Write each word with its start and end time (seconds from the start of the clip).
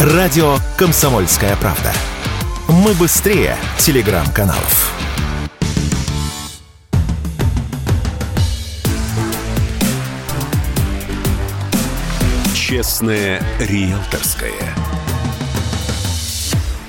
Радио 0.00 0.56
«Комсомольская 0.78 1.54
правда». 1.56 1.92
Мы 2.68 2.94
быстрее 2.94 3.54
телеграм-каналов. 3.76 4.94
Честное 12.54 13.42
риэлторское. 13.60 14.54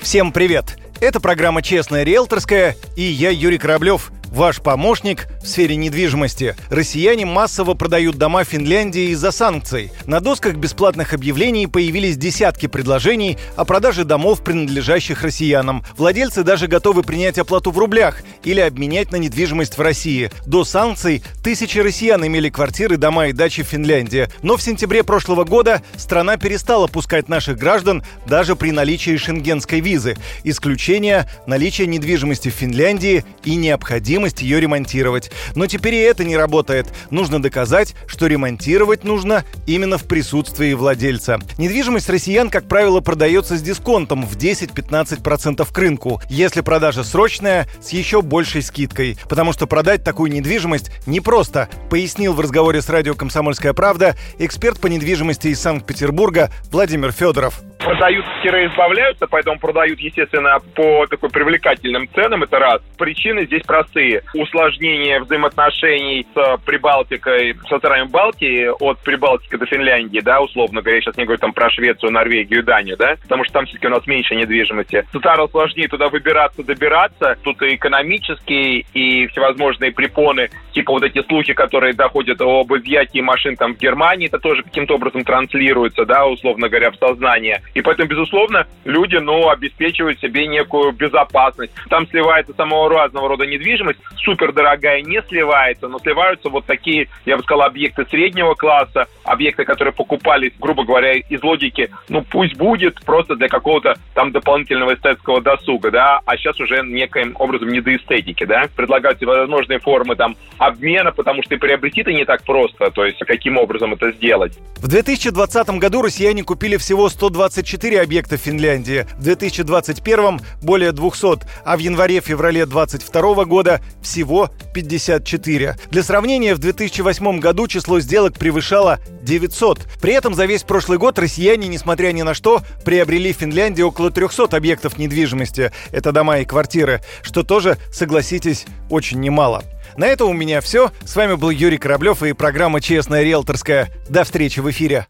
Всем 0.00 0.30
привет! 0.30 0.78
Это 1.00 1.18
программа 1.18 1.60
«Честная 1.60 2.04
риэлторская» 2.04 2.76
и 2.94 3.02
я 3.02 3.30
Юрий 3.30 3.58
Кораблев– 3.58 4.12
Ваш 4.32 4.62
помощник 4.62 5.28
в 5.42 5.48
сфере 5.48 5.76
недвижимости. 5.76 6.56
Россияне 6.70 7.26
массово 7.26 7.74
продают 7.74 8.16
дома 8.16 8.44
Финляндии 8.44 9.10
из-за 9.10 9.32
санкций. 9.32 9.90
На 10.06 10.20
досках 10.20 10.54
бесплатных 10.54 11.12
объявлений 11.14 11.66
появились 11.66 12.16
десятки 12.16 12.66
предложений 12.66 13.38
о 13.56 13.64
продаже 13.64 14.04
домов, 14.04 14.42
принадлежащих 14.44 15.22
россиянам. 15.22 15.84
Владельцы 15.96 16.44
даже 16.44 16.68
готовы 16.68 17.02
принять 17.02 17.38
оплату 17.38 17.70
в 17.70 17.78
рублях 17.78 18.22
или 18.44 18.60
обменять 18.60 19.10
на 19.10 19.16
недвижимость 19.16 19.76
в 19.76 19.80
России. 19.80 20.30
До 20.46 20.64
санкций 20.64 21.22
тысячи 21.42 21.78
россиян 21.78 22.24
имели 22.24 22.48
квартиры, 22.48 22.96
дома 22.96 23.28
и 23.28 23.32
дачи 23.32 23.62
в 23.62 23.66
Финляндии. 23.66 24.28
Но 24.42 24.56
в 24.56 24.62
сентябре 24.62 25.02
прошлого 25.02 25.44
года 25.44 25.82
страна 25.96 26.36
перестала 26.36 26.86
пускать 26.86 27.28
наших 27.28 27.58
граждан 27.58 28.04
даже 28.26 28.54
при 28.54 28.70
наличии 28.70 29.16
шенгенской 29.16 29.80
визы. 29.80 30.16
Исключение– 30.44 31.28
наличие 31.46 31.86
недвижимости 31.88 32.50
в 32.50 32.54
Финляндии 32.54 33.24
и 33.44 33.56
необходимость 33.56 34.42
ее 34.42 34.60
ремонтировать. 34.60 35.31
Но 35.54 35.66
теперь 35.66 35.94
и 35.94 36.00
это 36.00 36.24
не 36.24 36.36
работает. 36.36 36.86
Нужно 37.10 37.42
доказать, 37.42 37.94
что 38.06 38.26
ремонтировать 38.26 39.04
нужно 39.04 39.44
именно 39.66 39.98
в 39.98 40.04
присутствии 40.04 40.72
владельца. 40.74 41.38
Недвижимость 41.58 42.08
россиян, 42.08 42.50
как 42.50 42.68
правило, 42.68 43.00
продается 43.00 43.56
с 43.56 43.62
дисконтом 43.62 44.26
в 44.26 44.36
10-15% 44.36 45.66
к 45.70 45.78
рынку. 45.78 46.20
Если 46.28 46.60
продажа 46.60 47.04
срочная, 47.04 47.68
с 47.80 47.90
еще 47.90 48.22
большей 48.22 48.62
скидкой. 48.62 49.18
Потому 49.28 49.52
что 49.52 49.66
продать 49.66 50.04
такую 50.04 50.32
недвижимость 50.32 50.90
непросто, 51.06 51.68
пояснил 51.90 52.32
в 52.32 52.40
разговоре 52.40 52.82
с 52.82 52.88
радио 52.88 53.14
«Комсомольская 53.14 53.72
правда» 53.72 54.16
эксперт 54.38 54.80
по 54.80 54.86
недвижимости 54.86 55.48
из 55.48 55.60
Санкт-Петербурга 55.60 56.50
Владимир 56.70 57.12
Федоров 57.12 57.62
продают-избавляются, 57.84 59.26
поэтому 59.26 59.58
продают, 59.58 60.00
естественно, 60.00 60.58
по 60.74 61.06
такой 61.06 61.30
привлекательным 61.30 62.08
ценам, 62.14 62.42
это 62.42 62.58
раз. 62.58 62.82
Причины 62.98 63.46
здесь 63.46 63.62
простые. 63.62 64.22
Усложнение 64.34 65.20
взаимоотношений 65.20 66.26
с 66.34 66.56
Прибалтикой, 66.64 67.56
со 67.68 67.78
странами 67.78 68.08
Балтии, 68.08 68.68
от 68.68 68.98
Прибалтики 69.00 69.56
до 69.56 69.66
Финляндии, 69.66 70.20
да, 70.20 70.40
условно 70.40 70.80
говоря, 70.80 70.96
я 70.96 71.02
сейчас 71.02 71.16
не 71.16 71.24
говорю 71.24 71.38
там 71.38 71.52
про 71.52 71.70
Швецию, 71.70 72.12
Норвегию, 72.12 72.62
Данию, 72.62 72.96
да, 72.96 73.16
потому 73.22 73.44
что 73.44 73.54
там 73.54 73.66
все-таки 73.66 73.86
у 73.86 73.90
нас 73.90 74.06
меньше 74.06 74.34
недвижимости. 74.34 75.04
Татаро 75.12 75.48
сложнее 75.48 75.88
туда 75.88 76.08
выбираться, 76.08 76.62
добираться. 76.62 77.36
Тут 77.42 77.62
и 77.62 77.74
экономические, 77.74 78.84
и 78.92 79.26
всевозможные 79.28 79.92
препоны, 79.92 80.50
типа 80.72 80.92
вот 80.92 81.02
эти 81.04 81.22
слухи, 81.26 81.52
которые 81.52 81.94
доходят 81.94 82.40
об 82.40 82.72
изъятии 82.74 83.20
машин 83.20 83.56
там 83.56 83.74
в 83.74 83.78
Германии, 83.78 84.28
это 84.28 84.38
тоже 84.38 84.62
каким-то 84.62 84.94
образом 84.94 85.24
транслируется, 85.24 86.04
да, 86.04 86.26
условно 86.26 86.68
говоря, 86.68 86.90
в 86.90 86.96
сознание. 86.96 87.62
И 87.74 87.82
поэтому, 87.82 88.08
безусловно, 88.08 88.66
люди, 88.84 89.16
ну, 89.16 89.48
обеспечивают 89.48 90.20
себе 90.20 90.46
некую 90.46 90.92
безопасность. 90.92 91.72
Там 91.88 92.06
сливается 92.08 92.54
самого 92.54 92.88
разного 92.88 93.28
рода 93.28 93.46
недвижимость, 93.46 94.00
супер 94.16 94.52
дорогая 94.52 95.02
не 95.02 95.22
сливается, 95.22 95.88
но 95.88 95.98
сливаются 95.98 96.48
вот 96.48 96.66
такие, 96.66 97.08
я 97.24 97.36
бы 97.36 97.42
сказал, 97.42 97.62
объекты 97.62 98.04
среднего 98.06 98.54
класса, 98.54 99.06
объекты, 99.24 99.64
которые 99.64 99.92
покупались, 99.92 100.52
грубо 100.58 100.84
говоря, 100.84 101.14
из 101.14 101.42
логики, 101.42 101.90
ну, 102.08 102.22
пусть 102.22 102.56
будет 102.56 103.02
просто 103.04 103.36
для 103.36 103.48
какого-то 103.48 103.94
там 104.14 104.32
дополнительного 104.32 104.94
эстетского 104.94 105.40
досуга, 105.40 105.90
да, 105.90 106.20
а 106.26 106.36
сейчас 106.36 106.58
уже 106.60 106.82
некоим 106.82 107.34
образом 107.38 107.68
не 107.68 107.80
до 107.80 107.94
эстетики, 107.96 108.44
да, 108.44 108.64
предлагают 108.74 109.22
возможные 109.22 109.78
формы 109.78 110.16
там 110.16 110.36
обмена, 110.62 111.12
потому 111.12 111.42
что 111.42 111.54
и 111.54 111.58
приобрести-то 111.58 112.12
не 112.12 112.24
так 112.24 112.42
просто, 112.44 112.90
то 112.90 113.04
есть 113.04 113.18
каким 113.20 113.58
образом 113.58 113.94
это 113.94 114.12
сделать. 114.12 114.52
В 114.76 114.88
2020 114.88 115.70
году 115.78 116.02
россияне 116.02 116.42
купили 116.42 116.76
всего 116.76 117.08
124 117.08 118.00
объекта 118.00 118.36
в 118.36 118.40
Финляндии, 118.40 119.06
в 119.18 119.22
2021 119.22 120.40
более 120.62 120.92
200, 120.92 121.46
а 121.64 121.76
в 121.76 121.80
январе-феврале 121.80 122.66
2022 122.66 123.44
года 123.44 123.80
всего 124.02 124.50
54. 124.74 125.76
Для 125.90 126.02
сравнения, 126.02 126.54
в 126.54 126.58
2008 126.58 127.38
году 127.38 127.66
число 127.66 128.00
сделок 128.00 128.38
превышало 128.38 128.98
900. 129.22 129.80
При 130.00 130.14
этом 130.14 130.34
за 130.34 130.46
весь 130.46 130.62
прошлый 130.62 130.98
год 130.98 131.18
россияне, 131.18 131.68
несмотря 131.68 132.12
ни 132.12 132.22
на 132.22 132.34
что, 132.34 132.62
приобрели 132.84 133.32
в 133.32 133.36
Финляндии 133.36 133.82
около 133.82 134.10
300 134.10 134.56
объектов 134.56 134.98
недвижимости. 134.98 135.72
Это 135.92 136.12
дома 136.12 136.38
и 136.38 136.44
квартиры, 136.44 137.00
что 137.22 137.42
тоже, 137.42 137.78
согласитесь, 137.90 138.66
очень 138.90 139.20
немало. 139.20 139.62
На 139.96 140.06
этом 140.06 140.30
у 140.30 140.32
меня 140.32 140.60
все. 140.60 140.90
С 141.04 141.16
вами 141.16 141.34
был 141.34 141.50
Юрий 141.50 141.78
Кораблев 141.78 142.22
и 142.22 142.32
программа 142.32 142.80
«Честная 142.80 143.22
риэлторская». 143.22 143.90
До 144.08 144.24
встречи 144.24 144.60
в 144.60 144.70
эфире. 144.70 145.06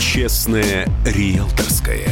«Честная 0.00 0.88
риэлторская». 1.04 2.08